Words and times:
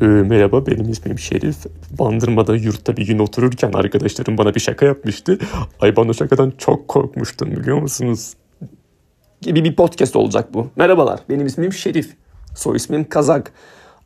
Ee, 0.00 0.06
merhaba 0.06 0.66
benim 0.66 0.90
ismim 0.90 1.18
Şerif. 1.18 1.56
Bandırmada 1.98 2.56
yurtta 2.56 2.96
bir 2.96 3.06
gün 3.06 3.18
otururken 3.18 3.72
arkadaşlarım 3.72 4.38
bana 4.38 4.54
bir 4.54 4.60
şaka 4.60 4.86
yapmıştı. 4.86 5.38
Ay 5.80 5.96
ben 5.96 6.08
o 6.08 6.14
şakadan 6.14 6.52
çok 6.58 6.88
korkmuştum 6.88 7.50
biliyor 7.50 7.78
musunuz? 7.78 8.34
Gibi 9.40 9.64
bir 9.64 9.76
podcast 9.76 10.16
olacak 10.16 10.54
bu. 10.54 10.70
Merhabalar 10.76 11.20
benim 11.28 11.46
ismim 11.46 11.72
Şerif. 11.72 12.16
Soy 12.54 12.76
ismim 12.76 13.08
Kazak. 13.08 13.52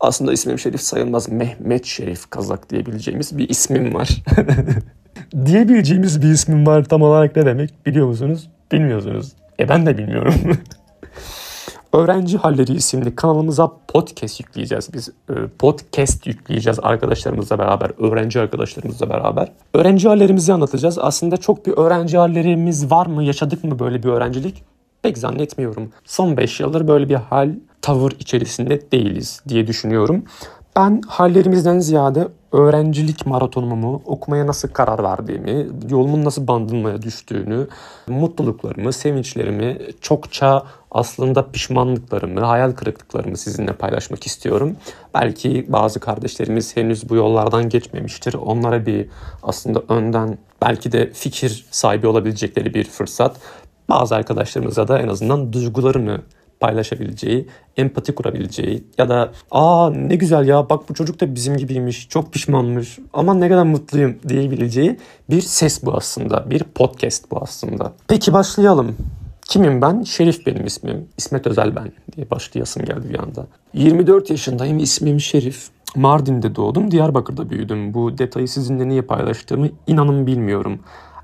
Aslında 0.00 0.32
ismim 0.32 0.58
Şerif 0.58 0.80
sayılmaz. 0.80 1.28
Mehmet 1.28 1.84
Şerif 1.84 2.30
Kazak 2.30 2.70
diyebileceğimiz 2.70 3.38
bir 3.38 3.48
ismim 3.48 3.94
var. 3.94 4.22
diyebileceğimiz 5.46 6.22
bir 6.22 6.28
ismim 6.28 6.66
var 6.66 6.84
tam 6.84 7.02
olarak 7.02 7.36
ne 7.36 7.46
demek 7.46 7.86
biliyor 7.86 8.06
musunuz? 8.06 8.50
Bilmiyorsunuz. 8.72 9.32
E 9.60 9.68
ben 9.68 9.86
de 9.86 9.98
bilmiyorum. 9.98 10.34
Öğrenci 11.94 12.38
Halleri 12.38 12.72
isimli 12.72 13.16
kanalımıza 13.16 13.72
podcast 13.88 14.40
yükleyeceğiz. 14.40 14.88
Biz 14.94 15.08
e, 15.08 15.34
podcast 15.58 16.26
yükleyeceğiz 16.26 16.78
arkadaşlarımızla 16.82 17.58
beraber, 17.58 17.90
öğrenci 17.98 18.40
arkadaşlarımızla 18.40 19.08
beraber. 19.08 19.52
Öğrenci 19.74 20.08
hallerimizi 20.08 20.52
anlatacağız. 20.52 20.98
Aslında 20.98 21.36
çok 21.36 21.66
bir 21.66 21.72
öğrenci 21.72 22.18
hallerimiz 22.18 22.90
var 22.90 23.06
mı? 23.06 23.24
Yaşadık 23.24 23.64
mı 23.64 23.78
böyle 23.78 24.02
bir 24.02 24.08
öğrencilik? 24.08 24.62
Pek 25.02 25.18
zannetmiyorum. 25.18 25.92
Son 26.04 26.36
5 26.36 26.60
yıldır 26.60 26.88
böyle 26.88 27.08
bir 27.08 27.14
hal, 27.14 27.50
tavır 27.82 28.12
içerisinde 28.18 28.90
değiliz 28.92 29.42
diye 29.48 29.66
düşünüyorum. 29.66 30.24
Ben 30.76 31.02
hallerimizden 31.06 31.78
ziyade 31.78 32.28
öğrencilik 32.52 33.26
maratonumu, 33.26 34.02
okumaya 34.04 34.46
nasıl 34.46 34.68
karar 34.68 35.02
verdiğimi, 35.02 35.66
yolumun 35.90 36.24
nasıl 36.24 36.46
bandılmaya 36.46 37.02
düştüğünü, 37.02 37.68
mutluluklarımı, 38.06 38.92
sevinçlerimi, 38.92 39.78
çokça 40.00 40.62
aslında 40.90 41.50
pişmanlıklarımı, 41.50 42.40
hayal 42.40 42.72
kırıklıklarımı 42.72 43.36
sizinle 43.36 43.72
paylaşmak 43.72 44.26
istiyorum. 44.26 44.76
Belki 45.14 45.66
bazı 45.68 46.00
kardeşlerimiz 46.00 46.76
henüz 46.76 47.08
bu 47.08 47.16
yollardan 47.16 47.68
geçmemiştir. 47.68 48.34
Onlara 48.34 48.86
bir 48.86 49.08
aslında 49.42 49.82
önden 49.88 50.38
belki 50.62 50.92
de 50.92 51.10
fikir 51.12 51.66
sahibi 51.70 52.06
olabilecekleri 52.06 52.74
bir 52.74 52.84
fırsat. 52.84 53.36
Bazı 53.88 54.14
arkadaşlarımıza 54.14 54.88
da 54.88 54.98
en 54.98 55.08
azından 55.08 55.52
duygularını 55.52 56.20
paylaşabileceği, 56.64 57.48
empati 57.76 58.14
kurabileceği 58.14 58.84
ya 58.98 59.08
da 59.08 59.32
aa 59.50 59.90
ne 59.90 60.16
güzel 60.16 60.48
ya 60.48 60.70
bak 60.70 60.88
bu 60.88 60.94
çocuk 60.94 61.20
da 61.20 61.34
bizim 61.34 61.56
gibiymiş, 61.56 62.08
çok 62.08 62.32
pişmanmış, 62.32 62.98
aman 63.12 63.40
ne 63.40 63.48
kadar 63.48 63.64
mutluyum 63.64 64.16
diyebileceği 64.28 64.98
bir 65.30 65.40
ses 65.40 65.84
bu 65.84 65.94
aslında, 65.94 66.50
bir 66.50 66.62
podcast 66.62 67.30
bu 67.30 67.38
aslında. 67.42 67.92
Peki 68.08 68.32
başlayalım. 68.32 68.96
Kimim 69.48 69.82
ben? 69.82 70.02
Şerif 70.02 70.46
benim 70.46 70.66
ismim. 70.66 71.08
İsmet 71.18 71.46
Özel 71.46 71.76
ben 71.76 71.92
diye 72.16 72.30
başlayasım 72.30 72.84
geldi 72.84 73.08
bir 73.10 73.18
anda. 73.18 73.46
24 73.74 74.30
yaşındayım, 74.30 74.78
ismim 74.78 75.20
Şerif. 75.20 75.68
Mardin'de 75.96 76.54
doğdum, 76.54 76.90
Diyarbakır'da 76.90 77.50
büyüdüm. 77.50 77.94
Bu 77.94 78.18
detayı 78.18 78.48
sizinle 78.48 78.88
niye 78.88 79.02
paylaştığımı 79.02 79.68
inanın 79.86 80.26
bilmiyorum. 80.26 80.80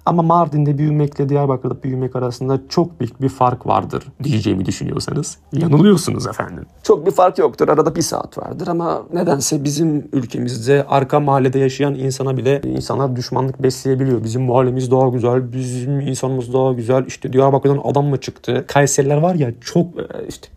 Ama 0.06 0.22
Mardin'de 0.22 0.78
büyümekle 0.78 1.28
Diyarbakır'da 1.28 1.82
büyümek 1.82 2.16
arasında 2.16 2.60
çok 2.68 3.00
büyük 3.00 3.22
bir 3.22 3.28
fark 3.28 3.66
vardır 3.66 4.04
diyeceğimi 4.22 4.66
düşünüyorsanız 4.66 5.38
yanılıyorsunuz 5.52 6.26
efendim. 6.26 6.66
Çok 6.82 7.06
bir 7.06 7.10
fark 7.10 7.38
yoktur. 7.38 7.68
Arada 7.68 7.96
bir 7.96 8.02
saat 8.02 8.38
vardır 8.38 8.66
ama 8.66 9.02
nedense 9.12 9.64
bizim 9.64 10.08
ülkemizde 10.12 10.86
arka 10.88 11.20
mahallede 11.20 11.58
yaşayan 11.58 11.94
insana 11.94 12.36
bile 12.36 12.60
insanlar 12.64 13.16
düşmanlık 13.16 13.62
besleyebiliyor. 13.62 14.24
Bizim 14.24 14.42
mahallemiz 14.42 14.90
daha 14.90 15.08
güzel, 15.08 15.52
bizim 15.52 16.00
insanımız 16.00 16.52
daha 16.52 16.72
güzel. 16.72 17.06
İşte 17.06 17.32
Diyarbakır'dan 17.32 17.80
adam 17.84 18.06
mı 18.06 18.20
çıktı? 18.20 18.64
Kayseriler 18.68 19.16
var 19.16 19.34
ya 19.34 19.52
çok 19.60 19.86
e, 19.86 20.26
işte 20.28 20.48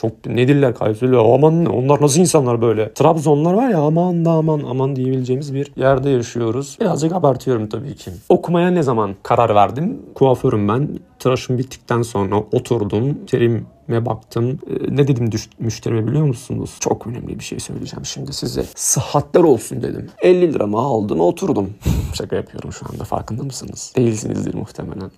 çok 0.00 0.26
nedirler 0.26 0.74
Kayseriler 0.74 1.18
aman 1.18 1.66
onlar 1.66 2.02
nasıl 2.02 2.20
insanlar 2.20 2.62
böyle. 2.62 2.94
Trabzonlar 2.94 3.54
var 3.54 3.68
ya 3.68 3.78
aman 3.78 4.24
da 4.24 4.30
aman 4.30 4.62
aman 4.70 4.96
diyebileceğimiz 4.96 5.54
bir 5.54 5.72
yerde 5.76 6.10
yaşıyoruz. 6.10 6.76
Birazcık 6.80 7.12
abartıyorum 7.12 7.68
tabii 7.68 7.94
ki. 7.94 8.10
Okumaya 8.28 8.70
ne 8.70 8.82
zaman 8.82 9.14
karar 9.22 9.54
verdim? 9.54 9.98
Kuaförüm 10.14 10.68
ben. 10.68 10.88
Tıraşım 11.18 11.58
bittikten 11.58 12.02
sonra 12.02 12.36
oturdum. 12.52 13.18
Terim 13.26 13.66
me 13.90 14.06
baktım. 14.06 14.58
E, 14.70 14.96
ne 14.96 15.08
dedim 15.08 15.30
müşterime 15.58 16.06
biliyor 16.06 16.26
musunuz? 16.26 16.76
Çok 16.80 17.06
önemli 17.06 17.38
bir 17.38 17.44
şey 17.44 17.60
söyleyeceğim 17.60 18.04
şimdi 18.04 18.32
size. 18.32 18.64
Sıhhatler 18.76 19.40
olsun 19.40 19.82
dedim. 19.82 20.10
50 20.22 20.54
liramı 20.54 20.78
aldım 20.78 21.20
oturdum. 21.20 21.70
Şaka 22.14 22.36
yapıyorum 22.36 22.72
şu 22.72 22.86
anda 22.92 23.04
farkında 23.04 23.42
mısınız? 23.42 23.92
Değilsinizdir 23.96 24.54
muhtemelen. 24.54 25.10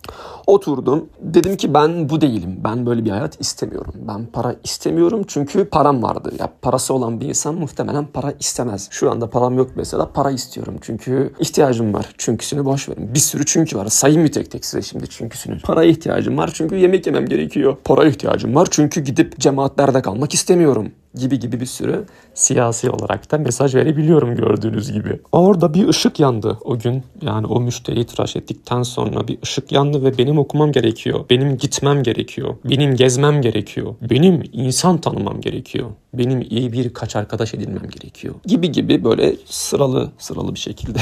Oturdum. 0.46 1.08
Dedim 1.20 1.56
ki 1.56 1.74
ben 1.74 2.08
bu 2.08 2.20
değilim. 2.20 2.60
Ben 2.64 2.86
böyle 2.86 3.04
bir 3.04 3.10
hayat 3.10 3.40
istemiyorum. 3.40 3.94
Ben 4.08 4.26
para 4.26 4.56
istemiyorum 4.64 5.22
çünkü 5.26 5.64
param 5.64 6.02
vardı. 6.02 6.32
Ya 6.38 6.52
parası 6.62 6.94
olan 6.94 7.20
bir 7.20 7.28
insan 7.28 7.54
muhtemelen 7.54 8.06
para 8.06 8.34
istemez. 8.40 8.88
Şu 8.90 9.10
anda 9.10 9.30
param 9.30 9.56
yok 9.56 9.70
mesela 9.76 10.12
para 10.12 10.30
istiyorum. 10.30 10.76
Çünkü 10.80 11.34
ihtiyacım 11.40 11.94
var. 11.94 12.06
Çünküsünü 12.18 12.64
boş 12.64 12.88
verin. 12.88 13.14
Bir 13.14 13.18
sürü 13.18 13.46
çünkü 13.46 13.76
var. 13.76 13.86
Sayayım 13.86 14.22
mı 14.22 14.30
tek 14.30 14.50
tek 14.50 14.64
size 14.64 14.82
şimdi 14.82 15.08
çünküsünü? 15.08 15.60
Paraya 15.60 15.90
ihtiyacım 15.90 16.38
var 16.38 16.50
çünkü 16.54 16.76
yemek 16.76 17.06
yemem 17.06 17.26
gerekiyor. 17.26 17.76
Para 17.84 18.04
ihtiyacım 18.04 18.54
var 18.54 18.61
var 18.62 18.68
çünkü 18.70 19.00
gidip 19.00 19.38
cemaatlerde 19.38 20.02
kalmak 20.02 20.34
istemiyorum 20.34 20.92
gibi 21.14 21.38
gibi 21.38 21.60
bir 21.60 21.66
sürü 21.66 22.04
siyasi 22.34 22.90
olarak 22.90 23.30
da 23.30 23.38
mesaj 23.38 23.74
verebiliyorum 23.74 24.36
gördüğünüz 24.36 24.92
gibi. 24.92 25.20
Orada 25.32 25.74
bir 25.74 25.88
ışık 25.88 26.20
yandı 26.20 26.58
o 26.64 26.78
gün. 26.78 27.02
Yani 27.22 27.46
o 27.46 27.60
müşteriyi 27.60 28.06
tıraş 28.06 28.36
ettikten 28.36 28.82
sonra 28.82 29.28
bir 29.28 29.38
ışık 29.42 29.72
yandı 29.72 30.04
ve 30.04 30.18
benim 30.18 30.38
okumam 30.38 30.72
gerekiyor. 30.72 31.24
Benim 31.30 31.56
gitmem 31.56 32.02
gerekiyor. 32.02 32.54
Benim 32.64 32.96
gezmem 32.96 33.42
gerekiyor. 33.42 33.94
Benim 34.10 34.42
insan 34.52 34.98
tanımam 34.98 35.40
gerekiyor. 35.40 35.90
Benim 36.14 36.40
iyi 36.50 36.72
bir 36.72 36.94
kaç 36.94 37.16
arkadaş 37.16 37.54
edinmem 37.54 37.90
gerekiyor. 37.90 38.34
Gibi 38.46 38.72
gibi 38.72 39.04
böyle 39.04 39.36
sıralı 39.46 40.10
sıralı 40.18 40.54
bir 40.54 40.60
şekilde 40.60 40.98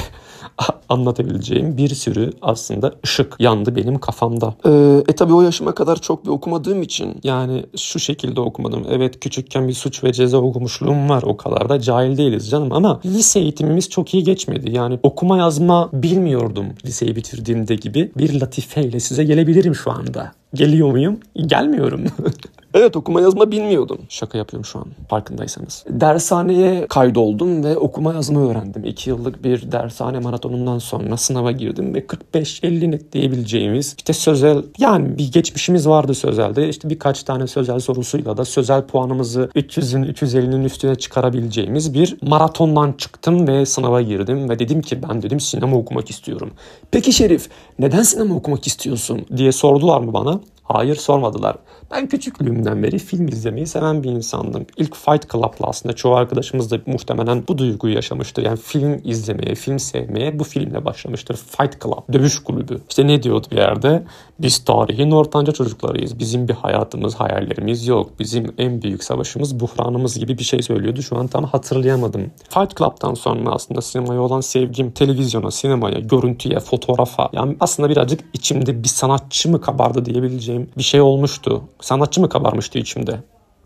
anlatabileceğim 0.90 1.76
bir 1.76 1.88
sürü 1.88 2.32
aslında 2.42 2.92
ışık 3.04 3.36
yandı 3.38 3.76
benim 3.76 3.98
kafamda. 3.98 4.54
Ee, 4.66 5.02
e 5.08 5.12
tabi 5.12 5.34
o 5.34 5.42
yaşıma 5.42 5.74
kadar 5.74 5.96
çok 5.96 6.24
bir 6.24 6.30
okumadığım 6.30 6.82
için 6.82 7.16
yani 7.24 7.64
şu 7.76 7.98
şekilde 7.98 8.40
okumadım. 8.40 8.86
Evet 8.90 9.20
küçükken 9.20 9.68
bir 9.68 9.72
suç 9.72 10.04
ve 10.04 10.12
ceza 10.12 10.38
okumuşluğum 10.38 11.08
var 11.08 11.22
o 11.22 11.36
kadar 11.36 11.68
da 11.68 11.80
cahil 11.80 12.16
değiliz 12.16 12.50
canım 12.50 12.72
ama 12.72 13.00
lise 13.04 13.40
eğitimimiz 13.40 13.90
çok 13.90 14.14
iyi 14.14 14.24
geçmedi. 14.24 14.70
Yani 14.70 14.98
okuma 15.02 15.38
yazma 15.38 15.90
bilmiyordum 15.92 16.66
liseyi 16.84 17.16
bitirdiğimde 17.16 17.74
gibi 17.74 18.12
bir 18.18 18.40
latifeyle 18.40 19.00
size 19.00 19.24
gelebilirim 19.24 19.74
şu 19.74 19.90
anda. 19.90 20.32
Geliyor 20.54 20.90
muyum? 20.90 21.20
Gelmiyorum. 21.46 22.04
Evet 22.74 22.96
okuma 22.96 23.20
yazma 23.20 23.50
bilmiyordum. 23.50 23.98
Şaka 24.08 24.38
yapıyorum 24.38 24.64
şu 24.64 24.78
an 24.78 24.86
farkındaysanız. 25.08 25.84
Dershaneye 25.88 26.86
kaydoldum 26.86 27.64
ve 27.64 27.76
okuma 27.76 28.14
yazma 28.14 28.50
öğrendim. 28.50 28.84
İki 28.84 29.10
yıllık 29.10 29.44
bir 29.44 29.72
dershane 29.72 30.18
maratonundan 30.18 30.78
sonra 30.78 31.16
sınava 31.16 31.52
girdim 31.52 31.94
ve 31.94 32.06
45-50 32.34 32.90
net 32.90 33.12
diyebileceğimiz 33.12 33.94
işte 33.98 34.12
sözel 34.12 34.62
yani 34.78 35.18
bir 35.18 35.32
geçmişimiz 35.32 35.88
vardı 35.88 36.14
sözelde. 36.14 36.68
İşte 36.68 36.90
birkaç 36.90 37.22
tane 37.22 37.46
sözel 37.46 37.78
sorusuyla 37.78 38.36
da 38.36 38.44
sözel 38.44 38.86
puanımızı 38.86 39.50
300'ün 39.54 40.04
350'nin 40.04 40.64
üstüne 40.64 40.94
çıkarabileceğimiz 40.94 41.94
bir 41.94 42.16
maratondan 42.22 42.92
çıktım 42.92 43.48
ve 43.48 43.66
sınava 43.66 44.02
girdim 44.02 44.48
ve 44.48 44.58
dedim 44.58 44.82
ki 44.82 45.02
ben 45.08 45.22
dedim 45.22 45.40
sinema 45.40 45.76
okumak 45.76 46.10
istiyorum. 46.10 46.50
Peki 46.90 47.12
Şerif 47.12 47.48
neden 47.78 48.02
sinema 48.02 48.34
okumak 48.34 48.66
istiyorsun 48.66 49.26
diye 49.36 49.52
sordular 49.52 50.00
mı 50.00 50.12
bana? 50.12 50.40
Hayır 50.62 50.96
sormadılar. 50.96 51.56
Ben 51.90 52.08
küçüklüğümden 52.08 52.82
beri 52.82 52.98
film 52.98 53.28
izlemeyi 53.28 53.66
seven 53.66 54.02
bir 54.02 54.10
insandım. 54.10 54.66
İlk 54.76 54.96
Fight 54.96 55.32
Club'la 55.32 55.66
aslında 55.66 55.96
çoğu 55.96 56.14
arkadaşımız 56.14 56.70
da 56.70 56.78
muhtemelen 56.86 57.44
bu 57.48 57.58
duyguyu 57.58 57.94
yaşamıştır. 57.94 58.42
Yani 58.42 58.56
film 58.56 59.00
izlemeye, 59.04 59.54
film 59.54 59.78
sevmeye 59.78 60.38
bu 60.38 60.44
filmle 60.44 60.84
başlamıştır. 60.84 61.36
Fight 61.36 61.82
Club, 61.82 62.12
dövüş 62.12 62.38
kulübü. 62.38 62.80
İşte 62.88 63.06
ne 63.06 63.22
diyordu 63.22 63.46
bir 63.50 63.56
yerde? 63.56 64.02
Biz 64.38 64.58
tarihin 64.58 65.10
ortanca 65.10 65.52
çocuklarıyız. 65.52 66.18
Bizim 66.18 66.48
bir 66.48 66.54
hayatımız, 66.54 67.14
hayallerimiz 67.14 67.86
yok. 67.86 68.10
Bizim 68.18 68.54
en 68.58 68.82
büyük 68.82 69.04
savaşımız, 69.04 69.60
buhranımız 69.60 70.18
gibi 70.18 70.38
bir 70.38 70.44
şey 70.44 70.62
söylüyordu. 70.62 71.02
Şu 71.02 71.18
an 71.18 71.26
tam 71.26 71.44
hatırlayamadım. 71.44 72.30
Fight 72.48 72.76
Club'tan 72.78 73.14
sonra 73.14 73.50
aslında 73.50 73.82
sinemaya 73.82 74.20
olan 74.20 74.40
sevgim 74.40 74.90
televizyona, 74.90 75.50
sinemaya, 75.50 75.98
görüntüye, 75.98 76.60
fotoğrafa. 76.60 77.28
Yani 77.32 77.56
aslında 77.60 77.90
birazcık 77.90 78.20
içimde 78.32 78.82
bir 78.82 78.88
sanatçı 78.88 79.50
mı 79.50 79.60
kabardı 79.60 80.04
diyebileceğim 80.04 80.68
bir 80.78 80.82
şey 80.82 81.00
olmuştu. 81.00 81.62
Sanatçı 81.80 82.20
mı 82.20 82.28
kabarmıştı 82.28 82.78
içimde? 82.78 83.20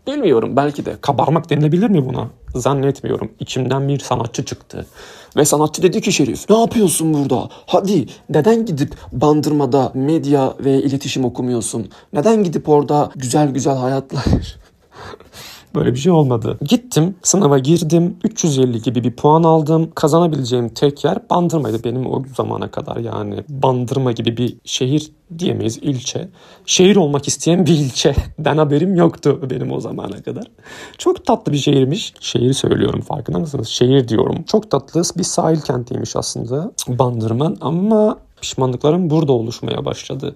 Bilmiyorum 0.07 0.55
belki 0.55 0.85
de. 0.85 0.95
Kabarmak 1.01 1.49
denilebilir 1.49 1.89
mi 1.89 2.05
buna? 2.05 2.27
Zannetmiyorum. 2.55 3.31
İçimden 3.39 3.87
bir 3.87 3.99
sanatçı 3.99 4.45
çıktı. 4.45 4.85
Ve 5.37 5.45
sanatçı 5.45 5.83
dedi 5.83 6.01
ki 6.01 6.11
Şerif 6.11 6.49
ne 6.49 6.59
yapıyorsun 6.59 7.13
burada? 7.13 7.49
Hadi 7.65 8.05
neden 8.29 8.65
gidip 8.65 8.95
bandırmada 9.11 9.91
medya 9.93 10.53
ve 10.59 10.81
iletişim 10.81 11.25
okumuyorsun? 11.25 11.89
Neden 12.13 12.43
gidip 12.43 12.69
orada 12.69 13.11
güzel 13.15 13.49
güzel 13.49 13.75
hayatlar 13.75 14.23
Böyle 15.75 15.93
bir 15.93 15.99
şey 15.99 16.11
olmadı. 16.11 16.57
Gittim 16.61 17.15
sınava 17.23 17.59
girdim 17.59 18.17
350 18.23 18.81
gibi 18.81 19.03
bir 19.03 19.15
puan 19.15 19.43
aldım. 19.43 19.91
Kazanabileceğim 19.95 20.69
tek 20.69 21.03
yer 21.03 21.29
Bandırma'ydı 21.29 21.83
benim 21.83 22.07
o 22.07 22.23
zamana 22.37 22.71
kadar 22.71 22.97
yani. 22.97 23.43
Bandırma 23.49 24.11
gibi 24.11 24.37
bir 24.37 24.57
şehir 24.65 25.11
diyemeyiz 25.39 25.77
ilçe. 25.77 26.29
Şehir 26.65 26.95
olmak 26.95 27.27
isteyen 27.27 27.65
bir 27.65 27.73
ilçe. 27.73 28.15
Ben 28.39 28.57
haberim 28.57 28.95
yoktu 28.95 29.39
benim 29.49 29.71
o 29.71 29.79
zamana 29.79 30.23
kadar. 30.23 30.43
Çok 30.97 31.25
tatlı 31.25 31.51
bir 31.51 31.57
şehirmiş. 31.57 32.13
Şehir 32.19 32.53
söylüyorum 32.53 33.01
farkında 33.01 33.39
mısınız? 33.39 33.67
Şehir 33.67 34.07
diyorum. 34.07 34.43
Çok 34.43 34.71
tatlı 34.71 35.01
bir 35.17 35.23
sahil 35.23 35.61
kentiymiş 35.61 36.15
aslında 36.15 36.71
Bandırma 36.87 37.53
ama 37.61 38.17
pişmanlıklarım 38.41 39.09
burada 39.09 39.31
oluşmaya 39.31 39.85
başladı. 39.85 40.35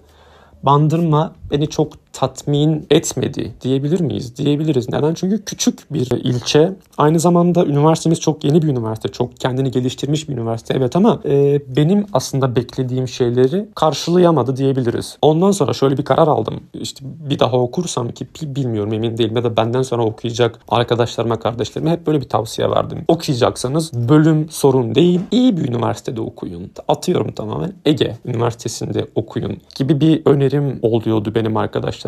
Bandırma 0.63 1.33
beni 1.51 1.67
çok 1.67 2.08
tatmin 2.19 2.87
etmedi 2.89 3.51
diyebilir 3.61 3.99
miyiz? 4.01 4.37
Diyebiliriz. 4.37 4.89
Neden? 4.89 5.13
Çünkü 5.13 5.45
küçük 5.45 5.93
bir 5.93 6.11
ilçe. 6.11 6.71
Aynı 6.97 7.19
zamanda 7.19 7.65
üniversitemiz 7.65 8.19
çok 8.19 8.43
yeni 8.43 8.61
bir 8.61 8.67
üniversite. 8.67 9.09
Çok 9.09 9.37
kendini 9.37 9.71
geliştirmiş 9.71 10.29
bir 10.29 10.33
üniversite. 10.33 10.73
Evet 10.77 10.95
ama 10.95 11.19
e, 11.25 11.61
benim 11.75 12.05
aslında 12.13 12.55
beklediğim 12.55 13.07
şeyleri 13.07 13.65
karşılayamadı 13.75 14.57
diyebiliriz. 14.57 15.17
Ondan 15.21 15.51
sonra 15.51 15.73
şöyle 15.73 15.97
bir 15.97 16.03
karar 16.03 16.27
aldım. 16.27 16.59
İşte 16.73 17.05
bir 17.29 17.39
daha 17.39 17.57
okursam 17.57 18.11
ki 18.11 18.27
bilmiyorum 18.43 18.93
emin 18.93 19.17
değilim 19.17 19.35
ya 19.35 19.43
da 19.43 19.57
benden 19.57 19.81
sonra 19.81 20.05
okuyacak 20.05 20.59
arkadaşlarıma, 20.69 21.39
kardeşlerime 21.39 21.91
hep 21.91 22.07
böyle 22.07 22.21
bir 22.21 22.29
tavsiye 22.29 22.69
verdim. 22.69 22.99
Okuyacaksanız 23.07 24.09
bölüm 24.09 24.49
sorun 24.49 24.95
değil. 24.95 25.19
iyi 25.31 25.57
bir 25.57 25.69
üniversitede 25.69 26.21
okuyun. 26.21 26.71
Atıyorum 26.87 27.31
tamamen 27.31 27.73
Ege 27.85 28.17
Üniversitesi'nde 28.25 29.07
okuyun 29.15 29.57
gibi 29.75 30.01
bir 30.01 30.21
önerim 30.25 30.79
oluyordu 30.81 31.35
benim 31.35 31.55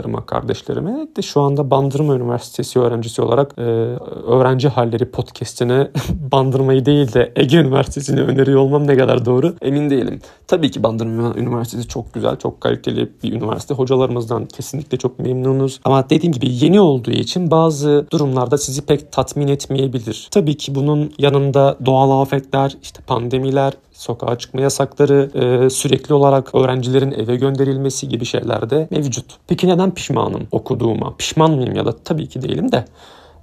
arkadaşlarıma, 0.02 0.26
kardeşlerime. 0.26 1.08
De 1.18 1.22
şu 1.22 1.42
anda 1.42 1.72
Bandırma 1.72 2.16
Üniversitesi 2.16 2.80
öğrencisi 2.80 3.22
olarak 3.22 3.54
e, 3.58 3.62
öğrenci 3.62 4.70
halleri 4.70 5.12
podcast'ine 5.12 5.92
Bandırma'yı 6.32 6.86
değil 6.86 7.14
de 7.14 7.32
Ege 7.36 7.58
Üniversitesi'ni 7.58 8.22
öneriyor 8.22 8.60
olmam 8.60 8.88
ne 8.88 8.98
kadar 8.98 9.26
doğru 9.26 9.56
emin 9.62 9.90
değilim. 9.90 10.22
Tabii 10.48 10.72
ki 10.72 10.84
Bandırma 10.84 11.34
Üniversitesi 11.38 11.88
çok 11.88 12.14
güzel, 12.14 12.36
çok 12.36 12.62
kaliteli 12.62 13.10
bir 13.24 13.34
üniversite. 13.34 13.74
Hocalarımızdan 13.74 14.46
kesinlikle 14.46 14.98
çok 14.98 15.20
memnunuz. 15.20 15.80
Ama 15.86 16.10
dediğim 16.10 16.34
gibi 16.34 16.48
yeni 16.50 16.80
olduğu 16.80 17.12
için 17.12 17.52
bazı 17.52 18.06
durumlarda 18.12 18.58
sizi 18.58 18.86
pek 18.86 19.12
tatmin 19.12 19.48
etmeyebilir. 19.48 20.28
Tabii 20.32 20.58
ki 20.58 20.76
bunun 20.76 21.14
yanında 21.18 21.78
doğal 21.86 22.22
afetler, 22.22 22.78
işte 22.82 23.02
pandemiler, 23.08 23.74
sokağa 24.02 24.38
çıkma 24.38 24.62
yasakları, 24.62 25.30
e, 25.36 25.70
sürekli 25.70 26.14
olarak 26.14 26.56
öğrencilerin 26.56 27.12
eve 27.12 27.36
gönderilmesi 27.36 28.10
gibi 28.10 28.26
şeyler 28.26 28.70
de 28.70 28.88
mevcut. 28.92 29.26
Peki 29.48 29.68
neden 29.68 29.94
pişmanım 29.94 30.48
okuduğuma? 30.52 31.16
Pişman 31.18 31.52
mıyım 31.52 31.76
ya 31.76 31.86
da 31.86 31.96
tabii 32.04 32.28
ki 32.28 32.42
değilim 32.42 32.72
de 32.72 32.86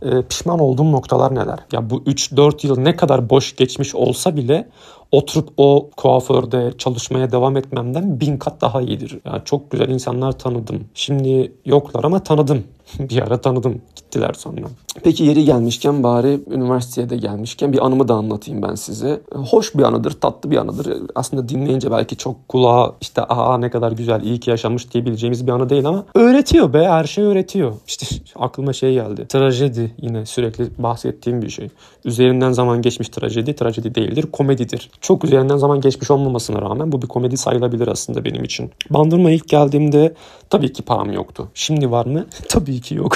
e, 0.03 0.23
pişman 0.23 0.59
olduğum 0.59 0.93
noktalar 0.93 1.35
neler? 1.35 1.59
Ya 1.73 1.91
bu 1.91 2.03
3-4 2.03 2.67
yıl 2.67 2.79
ne 2.79 2.97
kadar 2.97 3.31
boş 3.31 3.57
geçmiş 3.57 3.95
olsa 3.95 4.37
bile 4.37 4.69
oturup 5.13 5.49
o 5.57 5.91
kuaförde 5.97 6.73
çalışmaya 6.79 7.33
devam 7.33 7.57
etmemden 7.57 8.21
bin 8.21 8.37
kat 8.37 8.61
daha 8.61 8.81
iyidir. 8.83 9.19
Yani 9.25 9.43
çok 9.45 9.71
güzel 9.71 9.89
insanlar 9.89 10.33
tanıdım. 10.33 10.85
Şimdi 10.95 11.53
yoklar 11.65 12.05
ama 12.05 12.23
tanıdım. 12.23 12.65
bir 12.99 13.23
ara 13.23 13.41
tanıdım. 13.41 13.81
Gittiler 13.97 14.33
sonra. 14.33 14.67
Peki 15.03 15.25
yeri 15.25 15.45
gelmişken 15.45 16.03
bari 16.03 16.41
üniversiteye 16.51 17.11
de 17.11 17.17
gelmişken 17.17 17.73
bir 17.73 17.87
anımı 17.87 18.09
da 18.09 18.15
anlatayım 18.15 18.63
ben 18.63 18.75
size. 18.75 19.21
Hoş 19.35 19.75
bir 19.75 19.83
anıdır, 19.83 20.21
tatlı 20.21 20.51
bir 20.51 20.57
anıdır. 20.57 20.97
Aslında 21.15 21.49
dinleyince 21.49 21.91
belki 21.91 22.17
çok 22.17 22.49
kulağa 22.49 22.95
işte 23.01 23.23
aa 23.23 23.59
ne 23.59 23.71
kadar 23.71 23.93
güzel, 23.93 24.23
iyi 24.23 24.41
ki 24.41 24.51
yaşamış 24.51 24.93
diyebileceğimiz 24.93 25.47
bir 25.47 25.53
anı 25.53 25.69
değil 25.69 25.87
ama 25.87 26.05
öğretiyor 26.15 26.73
be, 26.73 26.89
her 26.89 27.05
şey 27.05 27.25
öğretiyor. 27.25 27.73
İşte 27.87 28.07
aklıma 28.37 28.73
şey 28.73 28.95
geldi. 28.95 29.27
Trajedi 29.29 29.95
yine 30.03 30.27
sürekli 30.27 30.69
bahsettiğim 30.79 31.43
bir 31.43 31.51
şey. 31.51 31.69
Üzerinden 32.05 32.53
zaman 32.53 32.83
geçmiş 32.83 33.09
trajedi, 33.09 33.55
trajedi 33.55 33.95
değildir, 33.95 34.27
komedidir. 34.33 34.91
Çok 35.01 35.25
üzerinden 35.25 35.57
zaman 35.57 35.81
geçmiş 35.81 36.11
olmamasına 36.11 36.63
rağmen 36.63 36.93
bu 36.93 37.03
bir 37.03 37.07
komedi 37.07 37.37
sayılabilir 37.37 37.89
aslında 37.89 38.25
benim 38.25 38.45
için. 38.45 38.71
Bandırma 38.91 39.31
ilk 39.31 39.49
geldiğimde 39.49 40.15
tabii 40.51 40.73
ki 40.73 40.83
param 40.83 41.13
yoktu. 41.13 41.49
Şimdi 41.55 41.91
var 41.91 42.07
mı? 42.07 42.27
tabii 42.49 42.81
ki 42.81 42.95
yok. 42.95 43.13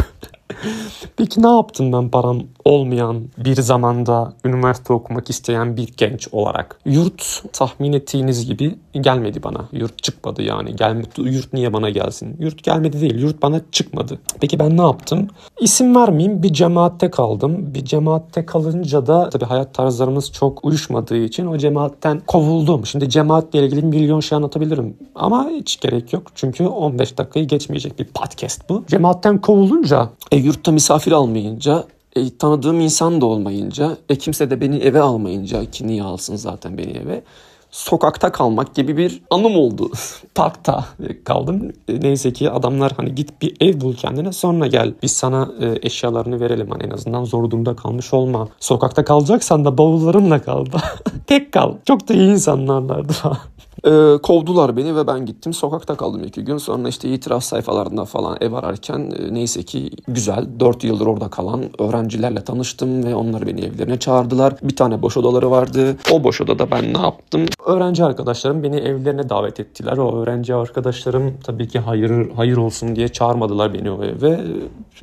Peki 1.16 1.42
ne 1.42 1.48
yaptım 1.48 1.92
ben 1.92 2.08
param 2.08 2.42
olmayan 2.64 3.22
bir 3.38 3.54
zamanda 3.62 4.32
üniversite 4.44 4.92
okumak 4.92 5.30
isteyen 5.30 5.76
bir 5.76 5.88
genç 5.96 6.28
olarak? 6.32 6.78
Yurt 6.84 7.42
tahmin 7.52 7.92
ettiğiniz 7.92 8.46
gibi 8.46 8.78
gelmedi 8.92 9.42
bana. 9.42 9.68
Yurt 9.72 10.02
çıkmadı 10.02 10.42
yani. 10.42 10.76
Gelmedi. 10.76 11.08
Yurt 11.18 11.52
niye 11.52 11.72
bana 11.72 11.90
gelsin? 11.90 12.36
Yurt 12.38 12.62
gelmedi 12.62 13.00
değil. 13.00 13.18
Yurt 13.18 13.42
bana 13.42 13.60
çıkmadı. 13.72 14.18
Peki 14.40 14.58
ben 14.58 14.76
ne 14.76 14.82
yaptım? 14.82 15.28
İsim 15.60 15.96
vermeyeyim. 15.96 16.42
Bir 16.42 16.52
cemaatte 16.52 17.10
kaldım. 17.10 17.74
Bir 17.74 17.84
cemaatte 17.84 18.46
kalınca 18.46 19.06
da 19.06 19.30
tabii 19.30 19.44
hayat 19.44 19.74
tarzlarımız 19.74 20.32
çok 20.32 20.64
uyuşmadığı 20.64 21.16
için 21.16 21.46
o 21.46 21.58
cemaatten 21.58 22.22
kovuldum. 22.26 22.86
Şimdi 22.86 23.08
cemaatle 23.08 23.66
ilgili 23.66 23.82
milyon 23.82 24.20
şey 24.20 24.36
anlatabilirim. 24.36 24.96
Ama 25.14 25.48
hiç 25.48 25.80
gerek 25.80 26.12
yok. 26.12 26.22
Çünkü 26.34 26.66
15 26.66 27.18
dakikayı 27.18 27.46
geçmeyecek 27.46 27.98
bir 27.98 28.04
podcast 28.04 28.68
bu. 28.68 28.84
Cemaatten 28.88 29.40
kovulunca 29.40 30.08
e, 30.32 30.38
yurtta 30.52 30.72
misafir 30.72 31.12
almayınca 31.12 31.84
e, 32.16 32.36
tanıdığım 32.36 32.80
insan 32.80 33.20
da 33.20 33.26
olmayınca 33.26 33.96
e, 34.08 34.16
kimse 34.16 34.50
de 34.50 34.60
beni 34.60 34.76
eve 34.76 35.00
almayınca 35.00 35.70
ki 35.70 35.86
niye 35.86 36.02
alsın 36.02 36.36
zaten 36.36 36.78
beni 36.78 36.90
eve 36.90 37.22
sokakta 37.70 38.32
kalmak 38.32 38.74
gibi 38.74 38.96
bir 38.96 39.22
anım 39.30 39.56
oldu. 39.56 39.90
Parkta 40.34 40.84
kaldım. 41.24 41.72
E, 41.88 42.00
neyse 42.00 42.32
ki 42.32 42.50
adamlar 42.50 42.92
hani 42.96 43.14
git 43.14 43.42
bir 43.42 43.56
ev 43.60 43.80
bul 43.80 43.94
kendine 43.94 44.32
sonra 44.32 44.66
gel. 44.66 44.94
Biz 45.02 45.12
sana 45.12 45.48
e, 45.60 45.78
eşyalarını 45.82 46.40
verelim 46.40 46.70
hani 46.70 46.82
en 46.82 46.90
azından 46.90 47.24
zor 47.24 47.50
durumda 47.50 47.76
kalmış 47.76 48.14
olma. 48.14 48.48
Sokakta 48.60 49.04
kalacaksan 49.04 49.64
da 49.64 49.78
bavullarınla 49.78 50.42
kal. 50.42 50.66
Tek 51.26 51.52
kal. 51.52 51.74
Çok 51.86 52.08
da 52.08 52.14
iyi 52.14 52.30
insanlarlardı 52.30 53.12
falan. 53.12 53.38
E, 53.84 54.18
kovdular 54.22 54.76
beni 54.76 54.96
ve 54.96 55.06
ben 55.06 55.26
gittim 55.26 55.52
sokakta 55.52 55.94
kaldım 55.94 56.24
iki 56.24 56.44
gün. 56.44 56.58
Sonra 56.58 56.88
işte 56.88 57.08
itiraf 57.08 57.44
sayfalarında 57.44 58.04
falan 58.04 58.36
ev 58.40 58.52
ararken 58.52 59.12
e, 59.18 59.34
neyse 59.34 59.62
ki 59.62 59.90
güzel 60.08 60.46
4 60.60 60.84
yıldır 60.84 61.06
orada 61.06 61.28
kalan 61.28 61.62
öğrencilerle 61.78 62.44
tanıştım 62.44 63.04
ve 63.04 63.14
onlar 63.14 63.46
beni 63.46 63.60
evlerine 63.60 63.98
çağırdılar. 63.98 64.54
Bir 64.62 64.76
tane 64.76 65.02
boş 65.02 65.16
odaları 65.16 65.50
vardı. 65.50 65.96
O 66.12 66.24
boş 66.24 66.40
odada 66.40 66.70
ben 66.70 66.94
ne 66.94 67.00
yaptım? 67.00 67.46
Öğrenci 67.66 68.04
arkadaşlarım 68.04 68.62
beni 68.62 68.76
evlerine 68.76 69.28
davet 69.28 69.60
ettiler. 69.60 69.96
O 69.96 70.22
öğrenci 70.22 70.54
arkadaşlarım 70.54 71.34
tabii 71.44 71.68
ki 71.68 71.78
hayır 71.78 72.30
hayır 72.36 72.56
olsun 72.56 72.96
diye 72.96 73.08
çağırmadılar 73.08 73.74
beni 73.74 73.90
o 73.90 74.04
eve. 74.04 74.40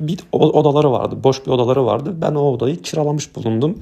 Bir 0.00 0.20
odaları 0.32 0.92
vardı. 0.92 1.16
Boş 1.24 1.46
bir 1.46 1.50
odaları 1.50 1.86
vardı. 1.86 2.14
Ben 2.20 2.34
o 2.34 2.40
odayı 2.40 2.82
kiralamış 2.82 3.36
bulundum. 3.36 3.78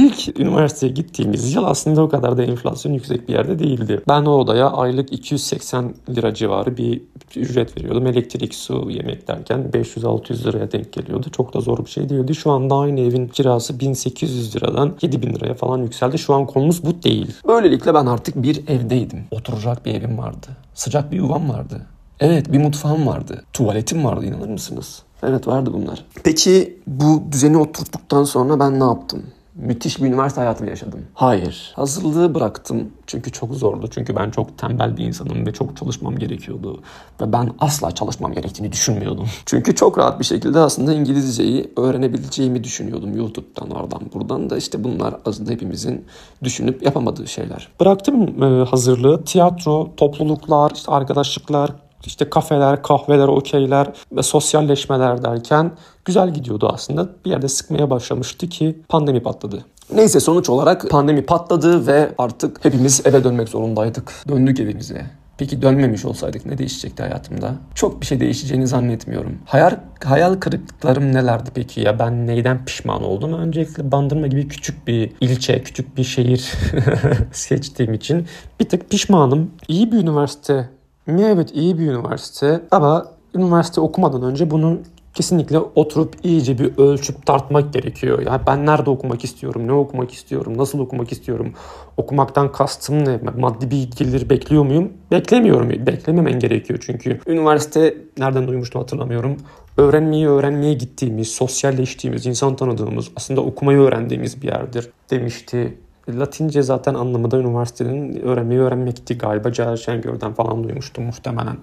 İlk 0.00 0.40
üniversiteye 0.40 0.92
gittiğimiz 0.92 1.54
yıl 1.54 1.64
aslında 1.64 2.02
o 2.02 2.08
kadar 2.08 2.36
da 2.36 2.42
enflasyon 2.42 2.92
yüksek 2.92 3.28
bir 3.28 3.32
yerde 3.32 3.58
değildi. 3.58 4.02
Ben 4.08 4.24
o 4.24 4.30
odaya 4.30 4.70
aylık 4.70 5.12
280 5.12 5.94
lira 6.08 6.34
civarı 6.34 6.76
bir 6.76 7.02
ücret 7.36 7.76
veriyordum. 7.76 8.06
Elektrik, 8.06 8.54
su, 8.54 8.90
yemek 8.90 9.28
derken 9.28 9.70
500-600 9.72 10.44
liraya 10.44 10.72
denk 10.72 10.92
geliyordu. 10.92 11.26
Çok 11.32 11.54
da 11.54 11.60
zor 11.60 11.84
bir 11.84 11.90
şey 11.90 12.08
değildi. 12.08 12.34
Şu 12.34 12.50
anda 12.50 12.74
aynı 12.74 13.00
evin 13.00 13.28
kirası 13.28 13.80
1800 13.80 14.56
liradan 14.56 14.96
7000 15.02 15.34
liraya 15.34 15.54
falan 15.54 15.78
yükseldi. 15.78 16.18
Şu 16.18 16.34
an 16.34 16.46
konumuz 16.46 16.84
bu 16.84 17.02
değil. 17.02 17.32
Böylelikle 17.48 17.94
ben 17.94 18.06
artık 18.06 18.42
bir 18.42 18.68
evdeydim. 18.68 19.24
Oturacak 19.30 19.86
bir 19.86 19.94
evim 19.94 20.18
vardı. 20.18 20.46
Sıcak 20.74 21.12
bir 21.12 21.16
yuvam 21.16 21.48
vardı. 21.48 21.86
Evet 22.20 22.52
bir 22.52 22.58
mutfağım 22.58 23.06
vardı. 23.06 23.44
Tuvaletim 23.52 24.04
vardı 24.04 24.26
inanır 24.26 24.48
mısınız? 24.48 25.02
Evet 25.22 25.46
vardı 25.46 25.70
bunlar. 25.72 26.04
Peki 26.24 26.78
bu 26.86 27.22
düzeni 27.32 27.58
oturttuktan 27.58 28.24
sonra 28.24 28.60
ben 28.60 28.80
ne 28.80 28.84
yaptım? 28.84 29.22
Müthiş 29.54 30.02
bir 30.02 30.06
üniversite 30.06 30.40
hayatı 30.40 30.66
yaşadım. 30.66 31.00
Hayır. 31.14 31.72
Hazırlığı 31.76 32.34
bıraktım. 32.34 32.92
Çünkü 33.06 33.32
çok 33.32 33.54
zordu. 33.54 33.88
Çünkü 33.90 34.16
ben 34.16 34.30
çok 34.30 34.58
tembel 34.58 34.96
bir 34.96 35.04
insanım 35.04 35.46
ve 35.46 35.52
çok 35.52 35.76
çalışmam 35.76 36.18
gerekiyordu. 36.18 36.82
Ve 37.20 37.32
ben 37.32 37.50
asla 37.58 37.90
çalışmam 37.90 38.32
gerektiğini 38.32 38.72
düşünmüyordum. 38.72 39.26
Çünkü 39.46 39.74
çok 39.74 39.98
rahat 39.98 40.20
bir 40.20 40.24
şekilde 40.24 40.58
aslında 40.58 40.92
İngilizceyi 40.92 41.72
öğrenebileceğimi 41.76 42.64
düşünüyordum. 42.64 43.16
YouTube'dan 43.16 43.70
oradan 43.70 44.00
buradan 44.14 44.50
da 44.50 44.56
işte 44.56 44.84
bunlar 44.84 45.14
aslında 45.24 45.52
hepimizin 45.52 46.04
düşünüp 46.42 46.82
yapamadığı 46.82 47.26
şeyler. 47.26 47.68
Bıraktım 47.80 48.42
e, 48.42 48.64
hazırlığı. 48.64 49.24
Tiyatro, 49.24 49.90
topluluklar, 49.96 50.70
işte 50.74 50.92
arkadaşlıklar, 50.92 51.70
işte 52.06 52.30
kafeler, 52.30 52.82
kahveler, 52.82 53.28
okeyler 53.28 53.86
ve 54.12 54.22
sosyalleşmeler 54.22 55.24
derken 55.24 55.70
güzel 56.04 56.34
gidiyordu 56.34 56.70
aslında. 56.72 57.08
Bir 57.24 57.30
yerde 57.30 57.48
sıkmaya 57.48 57.90
başlamıştı 57.90 58.48
ki 58.48 58.78
pandemi 58.88 59.22
patladı. 59.22 59.64
Neyse 59.94 60.20
sonuç 60.20 60.50
olarak 60.50 60.90
pandemi 60.90 61.22
patladı 61.22 61.86
ve 61.86 62.10
artık 62.18 62.64
hepimiz 62.64 63.06
eve 63.06 63.24
dönmek 63.24 63.48
zorundaydık. 63.48 64.12
Döndük 64.28 64.60
evimize. 64.60 65.06
Peki 65.40 65.62
dönmemiş 65.62 66.04
olsaydık 66.04 66.46
ne 66.46 66.58
değişecekti 66.58 67.02
hayatımda? 67.02 67.54
Çok 67.74 68.00
bir 68.00 68.06
şey 68.06 68.20
değişeceğini 68.20 68.66
zannetmiyorum. 68.66 69.38
Hayal, 69.46 69.76
hayal 70.04 70.34
kırıklıklarım 70.34 71.12
nelerdi 71.12 71.50
peki 71.54 71.80
ya? 71.80 71.98
Ben 71.98 72.26
neyden 72.26 72.64
pişman 72.64 73.02
oldum? 73.02 73.32
Öncelikle 73.32 73.92
Bandırma 73.92 74.26
gibi 74.26 74.48
küçük 74.48 74.86
bir 74.86 75.12
ilçe, 75.20 75.62
küçük 75.62 75.96
bir 75.96 76.04
şehir 76.04 76.52
seçtiğim 77.32 77.94
için 77.94 78.26
bir 78.60 78.68
tık 78.68 78.90
pişmanım. 78.90 79.50
İyi 79.68 79.92
bir 79.92 79.96
üniversite? 79.96 80.68
Evet 81.08 81.50
iyi 81.54 81.78
bir 81.78 81.86
üniversite 81.86 82.60
ama 82.70 83.06
üniversite 83.34 83.80
okumadan 83.80 84.22
önce 84.22 84.50
bunu 84.50 84.78
kesinlikle 85.14 85.58
oturup 85.58 86.14
iyice 86.22 86.58
bir 86.58 86.78
ölçüp 86.78 87.26
tartmak 87.26 87.72
gerekiyor. 87.72 88.22
Yani 88.26 88.40
ben 88.46 88.66
nerede 88.66 88.90
okumak 88.90 89.24
istiyorum, 89.24 89.66
ne 89.66 89.72
okumak 89.72 90.12
istiyorum, 90.12 90.58
nasıl 90.58 90.78
okumak 90.78 91.12
istiyorum, 91.12 91.52
okumaktan 91.96 92.52
kastım 92.52 93.04
ne, 93.04 93.20
maddi 93.38 93.70
bilgileri 93.70 94.30
bekliyor 94.30 94.64
muyum? 94.64 94.92
Beklemiyorum, 95.10 95.70
beklememen 95.70 96.38
gerekiyor 96.38 96.78
çünkü. 96.86 97.20
Üniversite 97.26 97.96
nereden 98.18 98.48
duymuştum 98.48 98.80
hatırlamıyorum. 98.80 99.36
Öğrenmeyi 99.76 100.28
öğrenmeye 100.28 100.74
gittiğimiz, 100.74 101.28
sosyalleştiğimiz, 101.28 102.26
insan 102.26 102.56
tanıdığımız, 102.56 103.10
aslında 103.16 103.40
okumayı 103.40 103.78
öğrendiğimiz 103.78 104.42
bir 104.42 104.48
yerdir 104.48 104.90
demişti 105.10 105.78
Latince 106.18 106.62
zaten 106.62 106.94
anlamı 106.94 107.30
da 107.30 107.38
üniversitenin 107.38 108.20
öğrenmeyi 108.20 108.60
öğrenmekti 108.60 109.18
galiba. 109.18 109.52
Cahil 109.52 109.76
Şengör'den 109.76 110.32
falan 110.32 110.64
duymuştum 110.64 111.04
muhtemelen. 111.04 111.56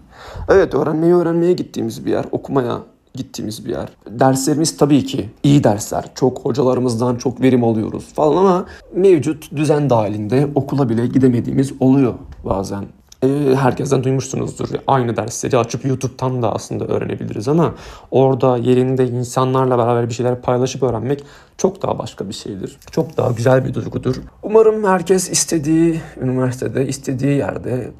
Evet 0.49 0.73
öğrenmeyi 0.73 1.13
öğrenmeye 1.13 1.53
gittiğimiz 1.53 2.05
bir 2.05 2.11
yer. 2.11 2.25
Okumaya 2.31 2.79
gittiğimiz 3.13 3.65
bir 3.65 3.69
yer. 3.69 3.89
Derslerimiz 4.09 4.77
tabii 4.77 5.05
ki 5.05 5.29
iyi 5.43 5.63
dersler. 5.63 6.05
Çok 6.15 6.39
hocalarımızdan 6.39 7.15
çok 7.15 7.41
verim 7.41 7.63
alıyoruz 7.63 8.13
falan 8.13 8.37
ama 8.37 8.65
mevcut 8.95 9.55
düzen 9.55 9.89
dahilinde 9.89 10.47
okula 10.55 10.89
bile 10.89 11.07
gidemediğimiz 11.07 11.73
oluyor 11.79 12.13
bazen 12.45 12.85
e, 13.23 13.55
herkesten 13.55 14.03
duymuşsunuzdur. 14.03 14.69
Aynı 14.87 15.17
dersleri 15.17 15.57
açıp 15.57 15.85
YouTube'tan 15.85 16.41
da 16.41 16.53
aslında 16.53 16.85
öğrenebiliriz 16.85 17.47
ama 17.47 17.73
orada 18.11 18.57
yerinde 18.57 19.07
insanlarla 19.07 19.77
beraber 19.77 20.09
bir 20.09 20.13
şeyler 20.13 20.41
paylaşıp 20.41 20.83
öğrenmek 20.83 21.23
çok 21.57 21.81
daha 21.81 21.99
başka 21.99 22.29
bir 22.29 22.33
şeydir. 22.33 22.77
Çok 22.91 23.17
daha 23.17 23.31
güzel 23.31 23.65
bir 23.65 23.73
duygudur. 23.73 24.15
Umarım 24.43 24.83
herkes 24.83 25.29
istediği 25.29 26.01
üniversitede, 26.21 26.87
istediği 26.87 27.37
yerde 27.37 27.91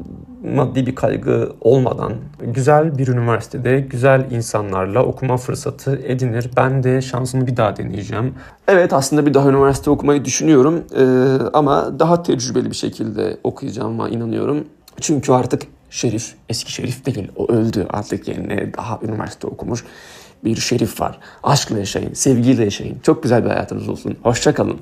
maddi 0.55 0.86
bir 0.86 0.95
kaygı 0.95 1.51
olmadan 1.62 2.13
güzel 2.39 2.97
bir 2.97 3.07
üniversitede 3.07 3.79
güzel 3.79 4.31
insanlarla 4.31 5.03
okuma 5.03 5.38
fırsatı 5.38 5.95
edinir. 5.95 6.50
Ben 6.57 6.83
de 6.83 7.01
şansımı 7.01 7.47
bir 7.47 7.57
daha 7.57 7.77
deneyeceğim. 7.77 8.33
Evet 8.67 8.93
aslında 8.93 9.25
bir 9.25 9.33
daha 9.33 9.50
üniversite 9.50 9.89
okumayı 9.89 10.25
düşünüyorum 10.25 10.83
ee, 10.97 11.03
ama 11.53 12.00
daha 12.00 12.24
tecrübeli 12.24 12.69
bir 12.69 12.75
şekilde 12.75 13.38
okuyacağıma 13.43 14.09
inanıyorum. 14.09 14.65
Çünkü 15.01 15.32
artık 15.32 15.63
Şerif 15.89 16.34
eski 16.50 16.72
Şerif 16.72 17.06
değil. 17.06 17.27
O 17.36 17.51
öldü. 17.51 17.88
Artık 17.89 18.27
yerine 18.27 18.74
daha 18.74 19.00
üniversite 19.04 19.48
okumuş 19.48 19.84
bir 20.44 20.56
Şerif 20.56 21.01
var. 21.01 21.20
Aşkla 21.44 21.80
yaşayın, 21.80 22.13
sevgiyle 22.13 22.63
yaşayın. 22.63 23.00
Çok 23.04 23.24
güzel 23.24 23.44
bir 23.46 23.50
hayatınız 23.50 23.89
olsun. 23.89 24.18
Hoşçakalın. 24.24 24.80